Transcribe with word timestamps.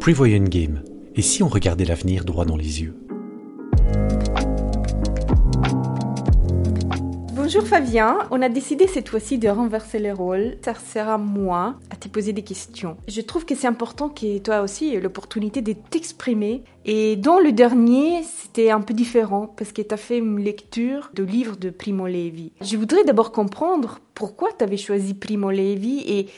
Prevoyant 0.00 0.44
Game. 0.44 0.84
Et 1.16 1.22
si 1.22 1.42
on 1.42 1.48
regardait 1.48 1.84
l'avenir 1.84 2.24
droit 2.24 2.44
dans 2.44 2.56
les 2.56 2.82
yeux? 2.82 2.94
Bonjour 7.34 7.66
Fabien, 7.66 8.18
on 8.30 8.40
a 8.40 8.48
décidé 8.48 8.86
cette 8.86 9.08
fois-ci 9.08 9.38
de 9.38 9.48
renverser 9.48 9.98
les 9.98 10.12
rôles. 10.12 10.56
Ça 10.64 10.74
sera 10.74 11.18
moi 11.18 11.74
à 11.90 11.96
te 11.96 12.06
poser 12.06 12.32
des 12.32 12.42
questions. 12.42 12.96
Je 13.08 13.20
trouve 13.20 13.44
que 13.44 13.54
c'est 13.54 13.66
important 13.66 14.08
que 14.08 14.38
toi 14.38 14.60
aussi 14.60 14.94
aies 14.94 15.00
l'opportunité 15.00 15.62
de 15.62 15.72
t'exprimer. 15.72 16.62
Et 16.84 17.16
dans 17.16 17.40
le 17.40 17.50
dernier, 17.52 18.22
c'était 18.22 18.70
un 18.70 18.80
peu 18.80 18.94
différent 18.94 19.52
parce 19.56 19.72
que 19.72 19.82
tu 19.82 19.92
as 19.92 19.98
fait 19.98 20.18
une 20.18 20.38
lecture 20.38 21.10
de 21.14 21.24
livre 21.24 21.56
de 21.56 21.70
Primo 21.70 22.06
Levi. 22.06 22.52
Je 22.60 22.76
voudrais 22.76 23.04
d'abord 23.04 23.32
comprendre 23.32 23.98
pourquoi 24.14 24.50
tu 24.56 24.62
avais 24.62 24.76
choisi 24.76 25.14
Primo 25.14 25.50
Levi 25.50 26.04
et 26.06 26.28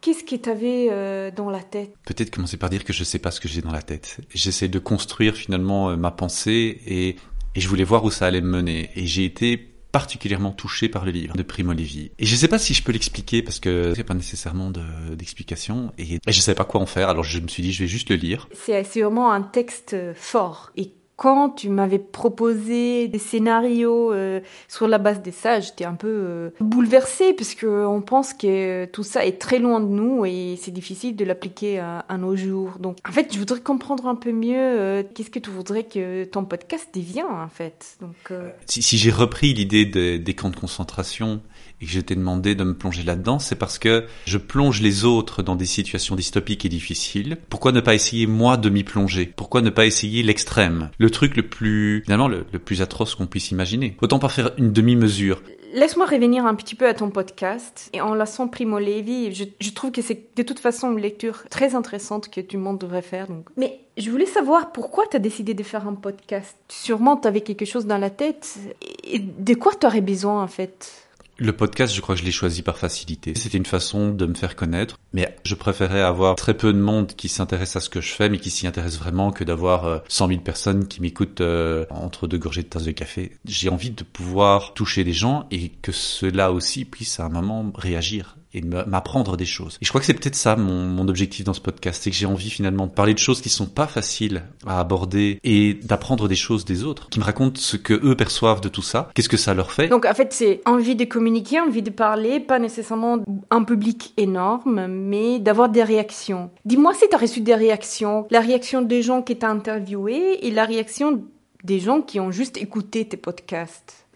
Qu'est-ce 0.00 0.24
que 0.24 0.36
tu 0.36 0.48
avais 0.48 0.88
euh, 0.90 1.30
dans 1.30 1.50
la 1.50 1.62
tête? 1.62 1.92
Peut-être 2.06 2.30
commencer 2.30 2.56
par 2.56 2.70
dire 2.70 2.84
que 2.84 2.92
je 2.92 3.00
ne 3.00 3.04
sais 3.04 3.18
pas 3.18 3.30
ce 3.30 3.40
que 3.40 3.48
j'ai 3.48 3.60
dans 3.60 3.72
la 3.72 3.82
tête. 3.82 4.18
J'essaie 4.32 4.68
de 4.68 4.78
construire 4.78 5.34
finalement 5.34 5.90
euh, 5.90 5.96
ma 5.96 6.10
pensée 6.10 6.80
et, 6.86 7.16
et 7.54 7.60
je 7.60 7.68
voulais 7.68 7.84
voir 7.84 8.04
où 8.04 8.10
ça 8.10 8.26
allait 8.26 8.40
me 8.40 8.48
mener. 8.48 8.90
Et 8.96 9.06
j'ai 9.06 9.24
été 9.24 9.58
particulièrement 9.92 10.52
touché 10.52 10.88
par 10.88 11.04
le 11.04 11.10
livre 11.10 11.36
de 11.36 11.42
Primo 11.42 11.72
Levi. 11.72 12.12
Et 12.18 12.24
je 12.24 12.34
ne 12.34 12.38
sais 12.38 12.48
pas 12.48 12.58
si 12.58 12.74
je 12.74 12.82
peux 12.82 12.92
l'expliquer 12.92 13.42
parce 13.42 13.58
que 13.58 13.92
c'est 13.94 14.04
pas 14.04 14.14
nécessairement 14.14 14.70
d'explication 14.70 15.92
et, 15.98 16.14
et 16.14 16.32
je 16.32 16.40
savais 16.40 16.54
pas 16.54 16.64
quoi 16.64 16.80
en 16.80 16.86
faire. 16.86 17.08
Alors 17.08 17.24
je 17.24 17.40
me 17.40 17.48
suis 17.48 17.62
dit 17.62 17.72
je 17.72 17.82
vais 17.82 17.88
juste 17.88 18.08
le 18.08 18.16
lire. 18.16 18.48
C'est 18.52 18.82
vraiment 18.82 19.32
un 19.32 19.42
texte 19.42 19.96
fort 20.14 20.70
et 20.76 20.92
quand 21.20 21.50
tu 21.50 21.68
m'avais 21.68 21.98
proposé 21.98 23.06
des 23.06 23.18
scénarios 23.18 24.10
euh, 24.10 24.40
sur 24.68 24.88
la 24.88 24.96
base 24.96 25.20
de 25.20 25.30
ça, 25.30 25.60
j'étais 25.60 25.84
un 25.84 25.94
peu 25.94 26.08
euh, 26.08 26.50
bouleversée 26.60 27.34
parce 27.34 27.54
que 27.54 27.66
on 27.84 28.00
pense 28.00 28.32
que 28.32 28.86
tout 28.86 29.02
ça 29.02 29.26
est 29.26 29.38
très 29.38 29.58
loin 29.58 29.80
de 29.80 29.86
nous 29.88 30.24
et 30.24 30.58
c'est 30.58 30.70
difficile 30.70 31.16
de 31.16 31.26
l'appliquer 31.26 31.78
à, 31.78 32.16
nos 32.16 32.36
jours. 32.36 32.78
Donc, 32.78 32.96
en 33.06 33.12
fait, 33.12 33.34
je 33.34 33.38
voudrais 33.38 33.60
comprendre 33.60 34.06
un 34.06 34.14
peu 34.14 34.32
mieux 34.32 34.56
euh, 34.56 35.02
qu'est-ce 35.14 35.28
que 35.28 35.38
tu 35.38 35.50
voudrais 35.50 35.84
que 35.84 36.24
ton 36.24 36.46
podcast 36.46 36.88
devienne 36.94 37.26
en 37.26 37.48
fait. 37.48 37.98
Donc, 38.00 38.32
si 38.64 38.96
j'ai 38.96 39.10
repris 39.10 39.52
l'idée 39.52 39.84
des 40.18 40.34
camps 40.34 40.48
de 40.48 40.56
concentration 40.56 41.42
et 41.80 41.86
que 41.86 41.90
je 41.90 42.00
t'ai 42.00 42.14
demandé 42.14 42.54
de 42.54 42.64
me 42.64 42.74
plonger 42.74 43.02
là-dedans, 43.02 43.38
c'est 43.38 43.56
parce 43.56 43.78
que 43.78 44.04
je 44.26 44.38
plonge 44.38 44.80
les 44.80 45.04
autres 45.04 45.42
dans 45.42 45.56
des 45.56 45.66
situations 45.66 46.14
dystopiques 46.14 46.64
et 46.64 46.68
difficiles. 46.68 47.38
Pourquoi 47.48 47.72
ne 47.72 47.80
pas 47.80 47.94
essayer 47.94 48.26
moi 48.26 48.56
de 48.56 48.68
m'y 48.68 48.84
plonger? 48.84 49.32
Pourquoi 49.34 49.62
ne 49.62 49.70
pas 49.70 49.86
essayer 49.86 50.22
l'extrême? 50.22 50.90
Le 50.98 51.10
truc 51.10 51.36
le 51.36 51.48
plus, 51.48 52.02
finalement, 52.04 52.28
le, 52.28 52.44
plus 52.44 52.82
atroce 52.82 53.14
qu'on 53.14 53.26
puisse 53.26 53.50
imaginer. 53.50 53.96
Autant 54.02 54.18
pas 54.18 54.28
faire 54.28 54.50
une 54.58 54.72
demi-mesure. 54.72 55.42
Laisse-moi 55.72 56.06
revenir 56.06 56.46
un 56.46 56.54
petit 56.56 56.74
peu 56.74 56.86
à 56.88 56.94
ton 56.94 57.10
podcast. 57.10 57.90
Et 57.92 58.00
en 58.00 58.14
laissant 58.14 58.48
Primo 58.48 58.78
Levi, 58.78 59.32
je, 59.32 59.44
je 59.60 59.70
trouve 59.70 59.92
que 59.92 60.02
c'est 60.02 60.36
de 60.36 60.42
toute 60.42 60.58
façon 60.58 60.92
une 60.92 61.00
lecture 61.00 61.44
très 61.48 61.74
intéressante 61.74 62.28
que 62.28 62.40
tout 62.40 62.56
le 62.56 62.62
monde 62.62 62.78
devrait 62.78 63.02
faire. 63.02 63.28
Mais 63.56 63.80
je 63.96 64.10
voulais 64.10 64.26
savoir 64.26 64.72
pourquoi 64.72 65.04
tu 65.08 65.16
as 65.16 65.20
décidé 65.20 65.54
de 65.54 65.62
faire 65.62 65.86
un 65.86 65.94
podcast. 65.94 66.56
Sûrement, 66.68 67.16
tu 67.16 67.28
avais 67.28 67.42
quelque 67.42 67.64
chose 67.64 67.86
dans 67.86 67.98
la 67.98 68.10
tête. 68.10 68.58
Et 69.04 69.20
de 69.20 69.54
quoi 69.54 69.72
tu 69.78 69.86
aurais 69.86 70.00
besoin, 70.00 70.42
en 70.42 70.48
fait? 70.48 71.09
Le 71.40 71.52
podcast, 71.54 71.94
je 71.94 72.00
crois 72.02 72.14
que 72.14 72.20
je 72.20 72.26
l'ai 72.26 72.32
choisi 72.32 72.60
par 72.60 72.76
facilité. 72.76 73.32
C'était 73.34 73.56
une 73.56 73.64
façon 73.64 74.10
de 74.10 74.26
me 74.26 74.34
faire 74.34 74.56
connaître, 74.56 74.98
mais 75.14 75.34
je 75.44 75.54
préférais 75.54 76.02
avoir 76.02 76.34
très 76.36 76.54
peu 76.54 76.70
de 76.72 76.78
monde 76.78 77.14
qui 77.16 77.30
s'intéresse 77.30 77.76
à 77.76 77.80
ce 77.80 77.88
que 77.88 78.02
je 78.02 78.12
fais, 78.12 78.28
mais 78.28 78.38
qui 78.38 78.50
s'y 78.50 78.66
intéresse 78.66 78.98
vraiment, 78.98 79.32
que 79.32 79.42
d'avoir 79.42 80.02
100 80.08 80.24
euh, 80.26 80.28
000 80.28 80.40
personnes 80.42 80.86
qui 80.86 81.00
m'écoutent 81.00 81.40
euh, 81.40 81.86
entre 81.88 82.26
deux 82.26 82.36
gorgées 82.36 82.62
de 82.62 82.68
tasse 82.68 82.84
de 82.84 82.92
café. 82.92 83.32
J'ai 83.46 83.70
envie 83.70 83.90
de 83.90 84.04
pouvoir 84.04 84.74
toucher 84.74 85.02
des 85.02 85.14
gens 85.14 85.46
et 85.50 85.70
que 85.70 85.92
ceux-là 85.92 86.52
aussi 86.52 86.84
puissent 86.84 87.20
à 87.20 87.24
un 87.24 87.30
moment 87.30 87.72
réagir 87.74 88.36
et 88.52 88.62
m'apprendre 88.62 89.36
des 89.36 89.44
choses. 89.44 89.78
Et 89.80 89.84
je 89.84 89.88
crois 89.90 90.00
que 90.00 90.06
c'est 90.06 90.14
peut-être 90.14 90.34
ça 90.34 90.56
mon, 90.56 90.86
mon, 90.86 91.08
objectif 91.08 91.44
dans 91.44 91.54
ce 91.54 91.60
podcast, 91.60 92.02
c'est 92.02 92.10
que 92.10 92.16
j'ai 92.16 92.26
envie 92.26 92.50
finalement 92.50 92.86
de 92.86 92.92
parler 92.92 93.14
de 93.14 93.18
choses 93.18 93.40
qui 93.40 93.48
sont 93.48 93.66
pas 93.66 93.86
faciles 93.86 94.42
à 94.66 94.80
aborder 94.80 95.38
et 95.44 95.74
d'apprendre 95.74 96.28
des 96.28 96.36
choses 96.36 96.64
des 96.64 96.84
autres, 96.84 97.08
qui 97.10 97.18
me 97.18 97.24
racontent 97.24 97.60
ce 97.60 97.76
que 97.76 97.94
eux 97.94 98.16
perçoivent 98.16 98.60
de 98.60 98.68
tout 98.68 98.82
ça, 98.82 99.10
qu'est-ce 99.14 99.28
que 99.28 99.36
ça 99.36 99.54
leur 99.54 99.72
fait. 99.72 99.88
Donc 99.88 100.04
en 100.04 100.14
fait 100.14 100.32
c'est 100.32 100.60
envie 100.66 100.96
de 100.96 101.04
communiquer, 101.04 101.60
envie 101.60 101.82
de 101.82 101.90
parler, 101.90 102.40
pas 102.40 102.58
nécessairement 102.58 103.18
un 103.50 103.64
public 103.64 104.12
énorme, 104.16 104.86
mais 104.88 105.38
d'avoir 105.38 105.68
des 105.68 105.82
réactions. 105.82 106.50
Dis-moi 106.64 106.94
si 106.94 107.08
tu 107.08 107.14
as 107.14 107.18
reçu 107.18 107.40
des 107.40 107.54
réactions, 107.54 108.26
la 108.30 108.40
réaction 108.40 108.82
des 108.82 109.02
gens 109.02 109.22
qui 109.22 109.36
t'ont 109.36 109.48
interviewé 109.48 110.46
et 110.46 110.50
la 110.50 110.64
réaction 110.64 111.22
des 111.64 111.80
gens 111.80 112.00
qui 112.00 112.20
ont 112.20 112.30
juste 112.30 112.56
écouté 112.56 113.06
tes 113.06 113.16
podcasts. 113.16 114.06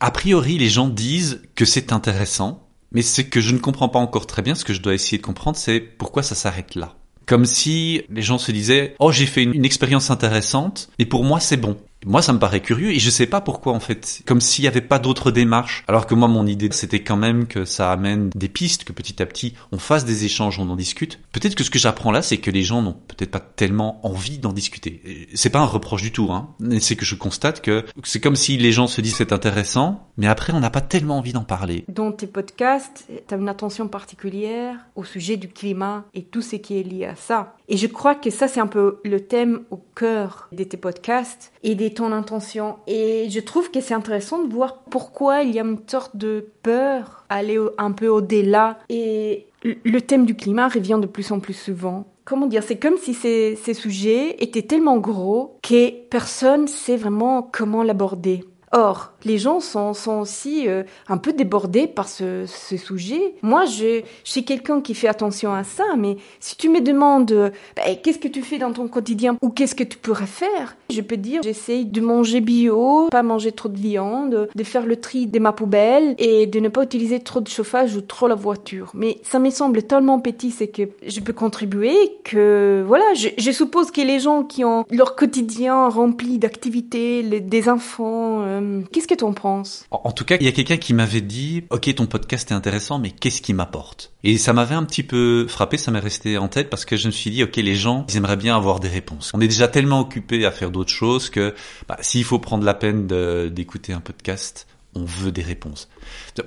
A 0.00 0.10
priori, 0.10 0.58
les 0.58 0.68
gens 0.68 0.88
disent 0.88 1.42
que 1.54 1.64
c'est 1.64 1.92
intéressant, 1.92 2.69
mais 2.92 3.02
ce 3.02 3.22
que 3.22 3.40
je 3.40 3.54
ne 3.54 3.58
comprends 3.58 3.88
pas 3.88 3.98
encore 3.98 4.26
très 4.26 4.42
bien, 4.42 4.54
ce 4.54 4.64
que 4.64 4.72
je 4.72 4.82
dois 4.82 4.94
essayer 4.94 5.18
de 5.18 5.22
comprendre, 5.22 5.56
c'est 5.56 5.80
pourquoi 5.80 6.22
ça 6.22 6.34
s'arrête 6.34 6.74
là. 6.74 6.94
Comme 7.26 7.44
si 7.44 8.02
les 8.10 8.22
gens 8.22 8.38
se 8.38 8.50
disaient, 8.50 8.96
oh 8.98 9.12
j'ai 9.12 9.26
fait 9.26 9.42
une, 9.42 9.54
une 9.54 9.64
expérience 9.64 10.10
intéressante, 10.10 10.90
et 10.98 11.06
pour 11.06 11.24
moi 11.24 11.40
c'est 11.40 11.56
bon. 11.56 11.76
Moi, 12.06 12.22
ça 12.22 12.32
me 12.32 12.38
paraît 12.38 12.60
curieux 12.60 12.92
et 12.92 12.98
je 12.98 13.10
sais 13.10 13.26
pas 13.26 13.40
pourquoi 13.40 13.72
en 13.72 13.80
fait. 13.80 14.22
Comme 14.26 14.40
s'il 14.40 14.64
y 14.64 14.68
avait 14.68 14.80
pas 14.80 14.98
d'autres 14.98 15.30
démarches. 15.30 15.84
Alors 15.86 16.06
que 16.06 16.14
moi, 16.14 16.28
mon 16.28 16.46
idée, 16.46 16.68
c'était 16.72 17.02
quand 17.02 17.16
même 17.16 17.46
que 17.46 17.64
ça 17.64 17.92
amène 17.92 18.30
des 18.34 18.48
pistes, 18.48 18.84
que 18.84 18.92
petit 18.92 19.22
à 19.22 19.26
petit, 19.26 19.54
on 19.72 19.78
fasse 19.78 20.04
des 20.04 20.24
échanges, 20.24 20.58
on 20.58 20.70
en 20.70 20.76
discute. 20.76 21.20
Peut-être 21.32 21.54
que 21.54 21.64
ce 21.64 21.70
que 21.70 21.78
j'apprends 21.78 22.10
là, 22.10 22.22
c'est 22.22 22.38
que 22.38 22.50
les 22.50 22.62
gens 22.62 22.82
n'ont 22.82 22.96
peut-être 23.08 23.30
pas 23.30 23.40
tellement 23.40 24.04
envie 24.06 24.38
d'en 24.38 24.52
discuter. 24.52 25.28
C'est 25.34 25.50
pas 25.50 25.60
un 25.60 25.66
reproche 25.66 26.02
du 26.02 26.12
tout, 26.12 26.30
hein. 26.32 26.54
C'est 26.80 26.96
que 26.96 27.04
je 27.04 27.14
constate 27.14 27.60
que 27.60 27.84
c'est 28.02 28.20
comme 28.20 28.36
si 28.36 28.56
les 28.56 28.72
gens 28.72 28.86
se 28.86 29.00
disent 29.00 29.16
c'est 29.16 29.32
intéressant, 29.32 30.08
mais 30.16 30.26
après, 30.26 30.52
on 30.52 30.60
n'a 30.60 30.70
pas 30.70 30.80
tellement 30.80 31.18
envie 31.18 31.32
d'en 31.32 31.44
parler. 31.44 31.84
Dans 31.88 32.12
tes 32.12 32.26
podcasts, 32.26 33.06
tu 33.28 33.34
as 33.34 33.36
une 33.36 33.48
attention 33.48 33.88
particulière 33.88 34.76
au 34.96 35.04
sujet 35.04 35.36
du 35.36 35.48
climat 35.48 36.04
et 36.14 36.22
tout 36.22 36.42
ce 36.42 36.56
qui 36.56 36.78
est 36.78 36.82
lié 36.82 37.06
à 37.06 37.16
ça. 37.16 37.56
Et 37.68 37.76
je 37.76 37.86
crois 37.86 38.14
que 38.14 38.30
ça, 38.30 38.48
c'est 38.48 38.60
un 38.60 38.66
peu 38.66 39.00
le 39.04 39.20
thème 39.20 39.60
au 39.70 39.76
cœur 39.94 40.48
de 40.52 40.64
tes 40.64 40.76
podcasts 40.76 41.52
et 41.62 41.74
ton 41.94 42.12
intention. 42.12 42.76
Et 42.86 43.28
je 43.30 43.40
trouve 43.40 43.70
que 43.70 43.80
c'est 43.80 43.94
intéressant 43.94 44.42
de 44.44 44.52
voir 44.52 44.82
pourquoi 44.90 45.42
il 45.42 45.54
y 45.54 45.58
a 45.58 45.62
une 45.62 45.78
sorte 45.86 46.16
de 46.16 46.50
peur 46.62 47.24
à 47.28 47.36
aller 47.36 47.58
un 47.78 47.92
peu 47.92 48.08
au-delà. 48.08 48.78
Et 48.88 49.46
le 49.62 50.00
thème 50.00 50.26
du 50.26 50.34
climat 50.34 50.68
revient 50.68 50.98
de 51.00 51.06
plus 51.06 51.32
en 51.32 51.40
plus 51.40 51.54
souvent. 51.54 52.06
Comment 52.24 52.46
dire 52.46 52.62
C'est 52.62 52.78
comme 52.78 52.96
si 52.96 53.14
ces, 53.14 53.56
ces 53.56 53.74
sujets 53.74 54.36
étaient 54.42 54.62
tellement 54.62 54.98
gros 54.98 55.58
que 55.62 55.90
personne 56.08 56.68
sait 56.68 56.96
vraiment 56.96 57.42
comment 57.42 57.82
l'aborder. 57.82 58.44
Or, 58.72 59.12
les 59.24 59.38
gens 59.38 59.58
sont, 59.58 59.94
sont 59.94 60.20
aussi 60.20 60.68
euh, 60.68 60.84
un 61.08 61.18
peu 61.18 61.32
débordés 61.32 61.88
par 61.88 62.08
ce, 62.08 62.44
ce 62.46 62.76
sujet. 62.76 63.34
Moi, 63.42 63.64
je, 63.64 64.02
je 64.24 64.30
suis 64.30 64.44
quelqu'un 64.44 64.80
qui 64.80 64.94
fait 64.94 65.08
attention 65.08 65.52
à 65.52 65.64
ça, 65.64 65.84
mais 65.98 66.16
si 66.38 66.56
tu 66.56 66.68
me 66.68 66.80
demandes 66.80 67.52
bah, 67.76 67.82
qu'est-ce 68.00 68.18
que 68.18 68.28
tu 68.28 68.42
fais 68.42 68.58
dans 68.58 68.72
ton 68.72 68.86
quotidien 68.86 69.36
ou 69.42 69.50
qu'est-ce 69.50 69.74
que 69.74 69.82
tu 69.82 69.98
pourrais 69.98 70.26
faire, 70.26 70.76
je 70.88 71.00
peux 71.00 71.16
dire 71.16 71.42
j'essaye 71.42 71.84
de 71.84 72.00
manger 72.00 72.40
bio, 72.40 73.08
pas 73.10 73.24
manger 73.24 73.52
trop 73.52 73.68
de 73.68 73.76
viande, 73.76 74.48
de 74.54 74.64
faire 74.64 74.86
le 74.86 74.96
tri 74.96 75.26
de 75.26 75.38
ma 75.40 75.52
poubelle 75.52 76.14
et 76.18 76.46
de 76.46 76.60
ne 76.60 76.68
pas 76.68 76.84
utiliser 76.84 77.20
trop 77.20 77.40
de 77.40 77.48
chauffage 77.48 77.96
ou 77.96 78.00
trop 78.00 78.28
la 78.28 78.34
voiture. 78.36 78.92
Mais 78.94 79.18
ça 79.22 79.38
me 79.40 79.50
semble 79.50 79.82
tellement 79.82 80.20
petit, 80.20 80.50
c'est 80.52 80.68
que 80.68 80.82
je 81.04 81.20
peux 81.20 81.32
contribuer 81.32 81.96
que 82.24 82.84
voilà, 82.86 83.14
je, 83.14 83.28
je, 83.36 83.50
suppose 83.50 83.90
que 83.90 84.00
les 84.00 84.20
gens 84.20 84.44
qui 84.44 84.64
ont 84.64 84.84
leur 84.90 85.16
quotidien 85.16 85.88
rempli 85.88 86.38
d'activités, 86.38 87.22
des 87.22 87.68
enfants, 87.68 88.42
euh, 88.42 88.59
euh, 88.60 88.82
qu'est-ce 88.92 89.08
que 89.08 89.14
tu 89.14 89.24
en 89.24 89.32
penses? 89.32 89.86
En, 89.90 90.12
tout 90.12 90.24
cas, 90.24 90.36
il 90.40 90.44
y 90.44 90.48
a 90.48 90.52
quelqu'un 90.52 90.76
qui 90.76 90.94
m'avait 90.94 91.20
dit 91.20 91.64
"OK, 91.70 91.94
ton 91.94 92.06
podcast 92.06 92.50
est 92.50 92.54
intéressant, 92.54 92.98
mais 92.98 93.10
qu'est-ce 93.10 93.42
qui 93.42 93.54
m'apporte? 93.54 94.12
Et 94.24 94.38
ça 94.38 94.52
m'avait 94.52 94.74
un 94.74 94.84
petit 94.84 95.02
peu 95.02 95.46
frappé, 95.48 95.76
ça 95.76 95.90
m'est 95.90 95.98
resté 95.98 96.38
en 96.38 96.48
tête 96.48 96.70
parce 96.70 96.84
que 96.84 96.96
je 96.96 97.06
me 97.06 97.12
suis 97.12 97.30
dit 97.30 97.42
"OK, 97.42 97.56
les 97.56 97.76
gens, 97.76 98.06
ils 98.08 98.16
aimeraient 98.16 98.36
bien 98.36 98.56
avoir 98.56 98.80
des 98.80 98.88
réponses. 98.88 99.30
On 99.34 99.40
est 99.40 99.48
déjà 99.48 99.68
tellement 99.68 100.00
occupé 100.00 100.44
à 100.46 100.50
faire 100.50 100.70
d'autres 100.70 100.92
choses 100.92 101.30
que 101.30 101.54
bah, 101.88 101.96
s'il 102.00 102.24
faut 102.24 102.38
prendre 102.38 102.64
la 102.64 102.74
peine 102.74 103.06
d'écouter 103.48 103.92
un 103.92 104.00
podcast, 104.00 104.66
on 104.94 105.04
veut 105.04 105.32
des 105.32 105.42
réponses. 105.42 105.88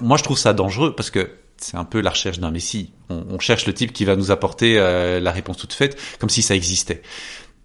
Moi, 0.01 0.17
je 0.17 0.23
trouve 0.23 0.37
ça 0.37 0.53
dangereux 0.53 0.95
parce 0.95 1.09
que 1.09 1.29
c'est 1.57 1.77
un 1.77 1.85
peu 1.85 2.01
la 2.01 2.09
recherche 2.09 2.39
d'un 2.39 2.51
messie. 2.51 2.91
On, 3.09 3.39
cherche 3.39 3.67
le 3.67 3.73
type 3.73 3.93
qui 3.93 4.05
va 4.05 4.15
nous 4.15 4.31
apporter 4.31 4.77
euh, 4.77 5.19
la 5.19 5.31
réponse 5.31 5.57
toute 5.57 5.73
faite, 5.73 5.99
comme 6.19 6.29
si 6.29 6.41
ça 6.41 6.55
existait. 6.55 7.01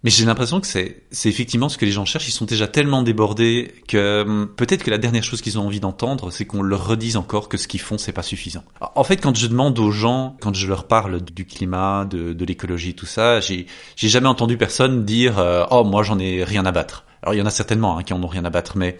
Mais 0.03 0.09
j'ai 0.09 0.25
l'impression 0.25 0.61
que 0.61 0.67
c'est, 0.67 1.03
effectivement 1.25 1.67
ce 1.67 1.77
que 1.77 1.85
les 1.85 1.91
gens 1.91 2.05
cherchent. 2.05 2.27
Ils 2.27 2.33
sont 2.33 2.45
déjà 2.45 2.67
tellement 2.67 3.01
débordés 3.01 3.73
que 3.87 4.21
hum, 4.21 4.49
peut-être 4.55 4.83
que 4.83 4.91
la 4.91 4.97
dernière 4.97 5.23
chose 5.23 5.41
qu'ils 5.41 5.59
ont 5.59 5.65
envie 5.65 5.79
d'entendre, 5.79 6.31
c'est 6.31 6.45
qu'on 6.45 6.61
leur 6.61 6.87
redise 6.87 7.17
encore 7.17 7.49
que 7.49 7.57
ce 7.57 7.67
qu'ils 7.67 7.81
font, 7.81 7.97
c'est 7.97 8.13
pas 8.13 8.23
suffisant. 8.23 8.63
En 8.95 9.03
fait, 9.03 9.17
quand 9.17 9.35
je 9.35 9.47
demande 9.47 9.77
aux 9.79 9.91
gens, 9.91 10.37
quand 10.39 10.53
je 10.53 10.67
leur 10.67 10.85
parle 10.87 11.21
du 11.21 11.45
climat, 11.45 12.05
de, 12.05 12.33
de 12.33 12.45
l'écologie, 12.45 12.93
tout 12.93 13.05
ça, 13.05 13.39
j'ai, 13.39 13.65
j'ai 13.95 14.09
jamais 14.09 14.27
entendu 14.27 14.57
personne 14.57 15.03
dire 15.03 15.37
euh, 15.39 15.65
oh 15.71 15.83
moi 15.83 16.03
j'en 16.03 16.19
ai 16.19 16.43
rien 16.43 16.65
à 16.65 16.71
battre. 16.71 17.05
Alors 17.21 17.33
il 17.33 17.37
y 17.37 17.41
en 17.41 17.45
a 17.45 17.49
certainement 17.51 17.97
hein, 17.97 18.03
qui 18.03 18.13
en 18.13 18.23
ont 18.23 18.27
rien 18.27 18.45
à 18.45 18.49
battre, 18.49 18.77
mais 18.77 18.97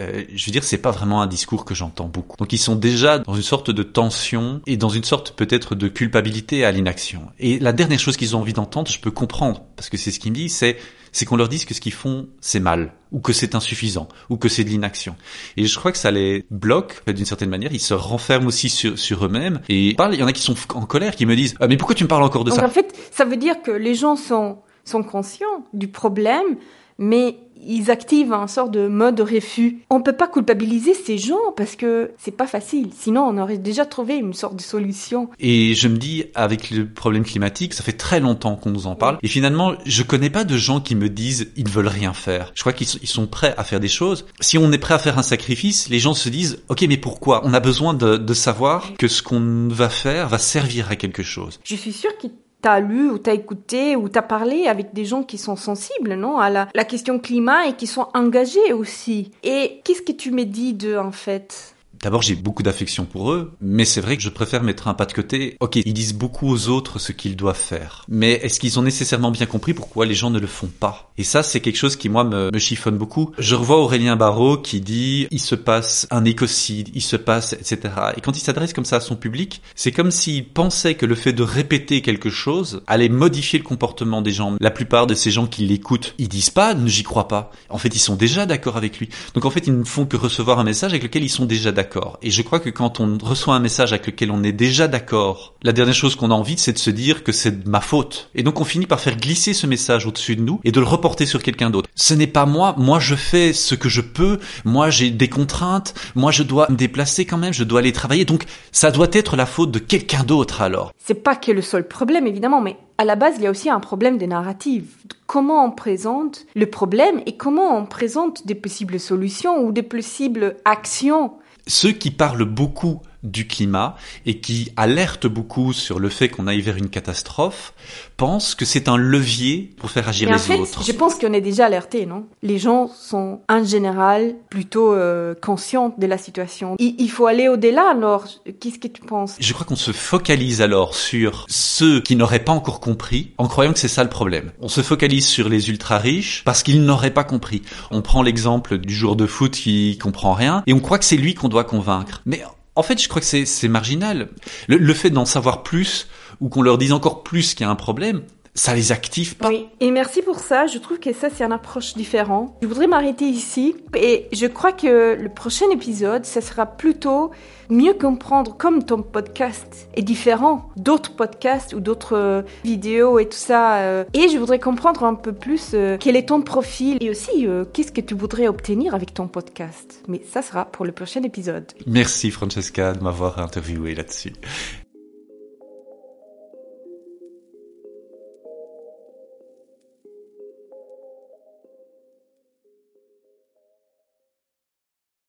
euh, 0.00 0.24
je 0.34 0.46
veux 0.46 0.52
dire, 0.52 0.64
c'est 0.64 0.78
pas 0.78 0.90
vraiment 0.90 1.22
un 1.22 1.26
discours 1.26 1.64
que 1.64 1.74
j'entends 1.74 2.08
beaucoup. 2.08 2.36
Donc 2.38 2.52
ils 2.52 2.58
sont 2.58 2.76
déjà 2.76 3.18
dans 3.18 3.34
une 3.34 3.42
sorte 3.42 3.70
de 3.70 3.82
tension 3.82 4.60
et 4.66 4.76
dans 4.76 4.88
une 4.88 5.04
sorte 5.04 5.32
peut-être 5.32 5.74
de 5.74 5.88
culpabilité 5.88 6.64
à 6.64 6.72
l'inaction. 6.72 7.22
Et 7.38 7.58
la 7.58 7.72
dernière 7.72 7.98
chose 7.98 8.16
qu'ils 8.16 8.36
ont 8.36 8.40
envie 8.40 8.52
d'entendre, 8.52 8.90
je 8.90 8.98
peux 8.98 9.10
comprendre, 9.10 9.62
parce 9.76 9.88
que 9.88 9.96
c'est 9.96 10.10
ce 10.10 10.18
qu'ils 10.18 10.32
me 10.32 10.36
disent, 10.36 10.56
c'est 10.56 10.76
c'est 11.12 11.24
qu'on 11.24 11.36
leur 11.36 11.48
dise 11.48 11.64
que 11.64 11.74
ce 11.74 11.80
qu'ils 11.80 11.92
font 11.92 12.28
c'est 12.40 12.60
mal 12.60 12.92
ou 13.10 13.18
que 13.18 13.32
c'est 13.32 13.56
insuffisant 13.56 14.06
ou 14.28 14.36
que 14.36 14.48
c'est 14.48 14.62
de 14.62 14.68
l'inaction. 14.68 15.16
Et 15.56 15.66
je 15.66 15.76
crois 15.76 15.90
que 15.90 15.98
ça 15.98 16.12
les 16.12 16.44
bloque 16.50 17.02
d'une 17.06 17.24
certaine 17.24 17.50
manière. 17.50 17.72
Ils 17.72 17.80
se 17.80 17.94
renferment 17.94 18.46
aussi 18.46 18.68
sur, 18.68 18.96
sur 18.96 19.24
eux-mêmes 19.24 19.60
et 19.68 19.96
il 19.98 20.14
y 20.14 20.22
en 20.22 20.26
a 20.28 20.32
qui 20.32 20.42
sont 20.42 20.54
en 20.74 20.86
colère, 20.86 21.16
qui 21.16 21.26
me 21.26 21.34
disent 21.34 21.56
ah, 21.58 21.66
mais 21.66 21.76
pourquoi 21.76 21.96
tu 21.96 22.04
me 22.04 22.08
parles 22.08 22.22
encore 22.22 22.44
de 22.44 22.50
Donc 22.50 22.60
ça? 22.60 22.66
En 22.66 22.70
fait, 22.70 22.94
ça 23.10 23.24
veut 23.24 23.36
dire 23.36 23.60
que 23.62 23.72
les 23.72 23.96
gens 23.96 24.14
sont 24.14 24.58
sont 24.84 25.02
conscients 25.02 25.66
du 25.72 25.88
problème, 25.88 26.56
mais 26.98 27.38
ils 27.66 27.90
activent 27.90 28.32
un 28.32 28.46
sort 28.46 28.68
de 28.68 28.86
mode 28.86 29.20
refus. 29.20 29.80
On 29.90 30.00
peut 30.00 30.16
pas 30.16 30.28
culpabiliser 30.28 30.94
ces 30.94 31.18
gens 31.18 31.52
parce 31.56 31.76
que 31.76 32.12
c'est 32.18 32.36
pas 32.36 32.46
facile. 32.46 32.90
Sinon, 32.96 33.22
on 33.22 33.38
aurait 33.38 33.58
déjà 33.58 33.86
trouvé 33.86 34.16
une 34.16 34.34
sorte 34.34 34.56
de 34.56 34.62
solution. 34.62 35.30
Et 35.38 35.74
je 35.74 35.88
me 35.88 35.96
dis, 35.96 36.24
avec 36.34 36.70
le 36.70 36.86
problème 36.86 37.24
climatique, 37.24 37.74
ça 37.74 37.82
fait 37.82 37.92
très 37.92 38.20
longtemps 38.20 38.56
qu'on 38.56 38.70
nous 38.70 38.86
en 38.86 38.94
parle. 38.94 39.18
Et 39.22 39.28
finalement, 39.28 39.74
je 39.86 40.02
connais 40.02 40.30
pas 40.30 40.44
de 40.44 40.56
gens 40.56 40.80
qui 40.80 40.94
me 40.94 41.08
disent, 41.08 41.50
ils 41.56 41.64
ne 41.64 41.70
veulent 41.70 41.88
rien 41.88 42.12
faire. 42.12 42.52
Je 42.54 42.60
crois 42.60 42.72
qu'ils 42.72 42.86
sont 42.86 43.26
prêts 43.26 43.54
à 43.56 43.64
faire 43.64 43.80
des 43.80 43.88
choses. 43.88 44.26
Si 44.40 44.58
on 44.58 44.72
est 44.72 44.78
prêt 44.78 44.94
à 44.94 44.98
faire 44.98 45.18
un 45.18 45.22
sacrifice, 45.22 45.88
les 45.88 45.98
gens 45.98 46.14
se 46.14 46.28
disent, 46.28 46.62
ok, 46.68 46.84
mais 46.88 46.96
pourquoi? 46.96 47.42
On 47.44 47.54
a 47.54 47.60
besoin 47.60 47.94
de, 47.94 48.16
de 48.16 48.34
savoir 48.34 48.92
que 48.98 49.08
ce 49.08 49.22
qu'on 49.22 49.68
va 49.68 49.88
faire 49.88 50.28
va 50.28 50.38
servir 50.38 50.90
à 50.90 50.96
quelque 50.96 51.22
chose. 51.22 51.60
Je 51.64 51.76
suis 51.76 51.92
sûre 51.92 52.16
qu'ils 52.18 52.30
t'as 52.60 52.80
lu 52.80 53.10
ou 53.10 53.18
t'as 53.18 53.34
écouté 53.34 53.96
ou 53.96 54.08
t'as 54.08 54.22
parlé 54.22 54.66
avec 54.66 54.92
des 54.92 55.04
gens 55.04 55.22
qui 55.22 55.38
sont 55.38 55.56
sensibles, 55.56 56.14
non, 56.14 56.38
à 56.38 56.50
la, 56.50 56.66
question 56.84 57.18
climat 57.18 57.66
et 57.66 57.74
qui 57.74 57.86
sont 57.86 58.08
engagés 58.14 58.72
aussi. 58.72 59.30
Et 59.42 59.80
qu'est-ce 59.84 60.02
que 60.02 60.12
tu 60.12 60.30
me 60.30 60.44
dis 60.44 60.72
d'eux 60.72 60.98
en 60.98 61.12
fait? 61.12 61.74
D'abord, 62.02 62.22
j'ai 62.22 62.34
beaucoup 62.34 62.62
d'affection 62.62 63.04
pour 63.04 63.30
eux, 63.30 63.52
mais 63.60 63.84
c'est 63.84 64.00
vrai 64.00 64.16
que 64.16 64.22
je 64.22 64.30
préfère 64.30 64.62
mettre 64.62 64.88
un 64.88 64.94
pas 64.94 65.04
de 65.04 65.12
côté. 65.12 65.58
Ok, 65.60 65.76
ils 65.76 65.92
disent 65.92 66.14
beaucoup 66.14 66.48
aux 66.48 66.68
autres 66.68 66.98
ce 66.98 67.12
qu'ils 67.12 67.36
doivent 67.36 67.58
faire. 67.58 68.06
Mais 68.08 68.32
est-ce 68.32 68.58
qu'ils 68.58 68.78
ont 68.78 68.82
nécessairement 68.82 69.30
bien 69.30 69.44
compris 69.44 69.74
pourquoi 69.74 70.06
les 70.06 70.14
gens 70.14 70.30
ne 70.30 70.38
le 70.38 70.46
font 70.46 70.70
pas? 70.80 71.12
Et 71.18 71.24
ça, 71.24 71.42
c'est 71.42 71.60
quelque 71.60 71.76
chose 71.76 71.96
qui, 71.96 72.08
moi, 72.08 72.24
me, 72.24 72.58
chiffonne 72.58 72.96
beaucoup. 72.96 73.32
Je 73.38 73.54
revois 73.54 73.76
Aurélien 73.76 74.16
Barraud 74.16 74.56
qui 74.56 74.80
dit 74.80 75.28
«il 75.30 75.40
se 75.40 75.54
passe 75.54 76.06
un 76.10 76.24
écocide, 76.24 76.88
il 76.94 77.02
se 77.02 77.16
passe...» 77.16 77.52
etc. 77.60 77.92
Et 78.16 78.22
quand 78.22 78.34
il 78.34 78.40
s'adresse 78.40 78.72
comme 78.72 78.86
ça 78.86 78.96
à 78.96 79.00
son 79.00 79.16
public, 79.16 79.60
c'est 79.74 79.92
comme 79.92 80.10
s'il 80.10 80.48
pensait 80.48 80.94
que 80.94 81.04
le 81.04 81.14
fait 81.14 81.34
de 81.34 81.42
répéter 81.42 82.00
quelque 82.00 82.30
chose 82.30 82.82
allait 82.86 83.10
modifier 83.10 83.58
le 83.58 83.64
comportement 83.64 84.22
des 84.22 84.32
gens. 84.32 84.56
La 84.58 84.70
plupart 84.70 85.06
de 85.06 85.14
ces 85.14 85.30
gens 85.30 85.46
qui 85.46 85.66
l'écoutent, 85.66 86.14
ils 86.16 86.28
disent 86.28 86.48
pas 86.48 86.74
«j'y 86.86 87.02
crois 87.02 87.28
pas». 87.28 87.52
En 87.68 87.76
fait, 87.76 87.94
ils 87.94 88.00
sont 88.00 88.16
déjà 88.16 88.46
d'accord 88.46 88.78
avec 88.78 88.98
lui. 88.98 89.10
Donc 89.34 89.44
en 89.44 89.50
fait, 89.50 89.66
ils 89.66 89.78
ne 89.78 89.84
font 89.84 90.06
que 90.06 90.16
recevoir 90.16 90.58
un 90.58 90.64
message 90.64 90.92
avec 90.92 91.02
lequel 91.02 91.24
ils 91.24 91.28
sont 91.28 91.44
déjà 91.44 91.72
d'accord. 91.72 91.89
Et 92.22 92.30
je 92.30 92.42
crois 92.42 92.60
que 92.60 92.70
quand 92.70 93.00
on 93.00 93.18
reçoit 93.22 93.54
un 93.54 93.60
message 93.60 93.92
avec 93.92 94.06
lequel 94.06 94.30
on 94.30 94.42
est 94.42 94.52
déjà 94.52 94.88
d'accord, 94.88 95.54
la 95.62 95.72
dernière 95.72 95.94
chose 95.94 96.16
qu'on 96.16 96.30
a 96.30 96.34
envie, 96.34 96.58
c'est 96.58 96.72
de 96.72 96.78
se 96.78 96.90
dire 96.90 97.24
que 97.24 97.32
c'est 97.32 97.64
de 97.64 97.68
ma 97.68 97.80
faute. 97.80 98.30
Et 98.34 98.42
donc 98.42 98.60
on 98.60 98.64
finit 98.64 98.86
par 98.86 99.00
faire 99.00 99.16
glisser 99.16 99.54
ce 99.54 99.66
message 99.66 100.06
au-dessus 100.06 100.36
de 100.36 100.42
nous 100.42 100.60
et 100.64 100.72
de 100.72 100.80
le 100.80 100.86
reporter 100.86 101.26
sur 101.26 101.42
quelqu'un 101.42 101.70
d'autre. 101.70 101.88
Ce 101.94 102.14
n'est 102.14 102.26
pas 102.26 102.46
moi, 102.46 102.74
moi 102.78 102.98
je 102.98 103.14
fais 103.14 103.52
ce 103.52 103.74
que 103.74 103.88
je 103.88 104.00
peux, 104.00 104.38
moi 104.64 104.90
j'ai 104.90 105.10
des 105.10 105.28
contraintes, 105.28 105.94
moi 106.14 106.30
je 106.30 106.42
dois 106.42 106.66
me 106.70 106.76
déplacer 106.76 107.24
quand 107.24 107.38
même, 107.38 107.52
je 107.52 107.64
dois 107.64 107.80
aller 107.80 107.92
travailler, 107.92 108.24
donc 108.24 108.44
ça 108.72 108.90
doit 108.90 109.08
être 109.12 109.36
la 109.36 109.46
faute 109.46 109.70
de 109.70 109.78
quelqu'un 109.78 110.24
d'autre 110.24 110.62
alors. 110.62 110.92
C'est 110.98 111.22
pas 111.22 111.36
que 111.36 111.52
le 111.52 111.62
seul 111.62 111.86
problème 111.86 112.26
évidemment, 112.26 112.60
mais 112.60 112.76
à 113.00 113.04
la 113.06 113.16
base, 113.16 113.36
il 113.38 113.44
y 113.44 113.46
a 113.46 113.50
aussi 113.50 113.70
un 113.70 113.80
problème 113.80 114.18
de 114.18 114.26
narrative. 114.26 114.86
Comment 115.26 115.64
on 115.64 115.70
présente 115.70 116.44
le 116.54 116.66
problème 116.66 117.22
et 117.24 117.34
comment 117.34 117.74
on 117.78 117.86
présente 117.86 118.46
des 118.46 118.54
possibles 118.54 119.00
solutions 119.00 119.64
ou 119.64 119.72
des 119.72 119.82
possibles 119.82 120.56
actions 120.66 121.32
ceux 121.70 121.92
qui 121.92 122.10
parlent 122.10 122.44
beaucoup 122.44 123.00
du 123.22 123.46
climat 123.46 123.96
et 124.26 124.40
qui 124.40 124.72
alertent 124.76 125.26
beaucoup 125.26 125.72
sur 125.72 125.98
le 125.98 126.08
fait 126.08 126.28
qu'on 126.28 126.46
aille 126.46 126.60
vers 126.60 126.76
une 126.76 126.88
catastrophe 126.88 127.74
pensent 128.16 128.54
que 128.54 128.64
c'est 128.64 128.88
un 128.88 128.96
levier 128.96 129.70
pour 129.78 129.90
faire 129.90 130.08
agir 130.08 130.28
Mais 130.28 130.36
les 130.36 130.40
en 130.40 130.44
fait, 130.44 130.58
autres. 130.58 130.82
Je 130.84 130.92
pense 130.92 131.14
qu'on 131.16 131.32
est 131.32 131.40
déjà 131.40 131.66
alerté, 131.66 132.06
non? 132.06 132.26
Les 132.42 132.58
gens 132.58 132.88
sont 132.88 133.40
en 133.48 133.64
général 133.64 134.34
plutôt 134.48 134.92
euh, 134.92 135.34
conscients 135.34 135.94
de 135.96 136.06
la 136.06 136.18
situation. 136.18 136.76
Il, 136.78 136.96
il 136.98 137.10
faut 137.10 137.26
aller 137.26 137.48
au-delà 137.48 137.90
alors. 137.90 138.26
Qu'est-ce 138.60 138.78
que 138.78 138.88
tu 138.88 139.02
penses? 139.02 139.36
Je 139.38 139.52
crois 139.52 139.66
qu'on 139.66 139.76
se 139.76 139.92
focalise 139.92 140.62
alors 140.62 140.94
sur 140.94 141.46
ceux 141.48 142.00
qui 142.00 142.16
n'auraient 142.16 142.44
pas 142.44 142.52
encore 142.52 142.80
compris 142.80 143.32
en 143.38 143.48
croyant 143.48 143.72
que 143.72 143.78
c'est 143.78 143.88
ça 143.88 144.04
le 144.04 144.10
problème. 144.10 144.52
On 144.60 144.68
se 144.68 144.82
focalise 144.82 145.26
sur 145.26 145.48
les 145.48 145.70
ultra 145.70 145.98
riches 145.98 146.42
parce 146.44 146.62
qu'ils 146.62 146.82
n'auraient 146.84 147.12
pas 147.12 147.24
compris. 147.24 147.62
On 147.90 148.02
prend 148.02 148.22
l'exemple 148.22 148.78
du 148.78 148.94
joueur 148.94 149.16
de 149.16 149.26
foot 149.26 149.52
qui 149.52 149.98
comprend 149.98 150.34
rien 150.34 150.62
et 150.66 150.72
on 150.72 150.80
croit 150.80 150.98
que 150.98 151.04
c'est 151.04 151.16
lui 151.16 151.34
qu'on 151.34 151.48
doit 151.48 151.64
convaincre. 151.64 152.22
Mais 152.26 152.42
en 152.80 152.82
fait, 152.82 152.98
je 153.00 153.10
crois 153.10 153.20
que 153.20 153.26
c'est 153.26 153.68
marginal. 153.68 154.30
Le, 154.66 154.94
fait 154.94 155.10
d'en 155.10 155.26
savoir 155.26 155.62
plus 155.62 156.08
ou 156.40 156.48
qu'on 156.48 156.62
leur 156.62 156.78
dise 156.78 156.92
encore 156.92 157.22
plus 157.22 157.52
qu'il 157.52 157.66
y 157.66 157.68
a 157.68 157.70
un 157.70 157.74
problème, 157.76 158.22
ça 158.54 158.74
les 158.74 158.92
active 158.92 159.36
pas. 159.36 159.48
Oui, 159.48 159.68
et 159.80 159.90
merci 159.90 160.22
pour 160.22 160.38
ça. 160.38 160.66
Je 160.66 160.78
trouve 160.78 160.98
que 160.98 161.12
ça, 161.12 161.28
c'est 161.34 161.44
une 161.44 161.52
approche 161.52 161.94
différente. 161.94 162.54
Je 162.62 162.66
voudrais 162.66 162.86
m'arrêter 162.86 163.24
ici. 163.24 163.76
Et 163.96 164.28
je 164.32 164.46
crois 164.46 164.72
que 164.72 165.14
le 165.14 165.28
prochain 165.28 165.70
épisode, 165.70 166.24
ça 166.24 166.40
sera 166.40 166.66
plutôt 166.66 167.30
mieux 167.68 167.94
comprendre 167.94 168.56
comme 168.56 168.84
ton 168.84 169.02
podcast 169.02 169.88
est 169.94 170.02
différent 170.02 170.70
d'autres 170.76 171.14
podcasts 171.14 171.72
ou 171.72 171.80
d'autres 171.80 172.16
euh, 172.16 172.42
vidéos 172.64 173.20
et 173.20 173.28
tout 173.28 173.38
ça. 173.38 173.76
euh, 173.76 174.04
et 174.12 174.28
je 174.28 174.38
voudrais 174.38 174.58
comprendre 174.58 175.04
un 175.04 175.14
peu 175.14 175.32
plus 175.32 175.70
euh, 175.74 175.96
quel 176.00 176.16
est 176.16 176.28
ton 176.28 176.42
profil 176.42 176.98
et 177.00 177.10
aussi 177.10 177.46
qu'est-ce 177.72 177.92
que 177.92 178.00
tu 178.00 178.14
voudrais 178.14 178.48
obtenir 178.48 178.94
avec 178.94 179.14
ton 179.14 179.28
podcast. 179.28 180.02
Mais 180.08 180.20
ça 180.30 180.42
sera 180.42 180.64
pour 180.64 180.84
le 180.84 180.92
prochain 180.92 181.22
épisode. 181.22 181.72
Merci 181.86 182.30
Francesca 182.30 182.92
de 182.92 183.02
m'avoir 183.02 183.38
interviewé 183.38 183.94
là-dessus. 183.94 184.32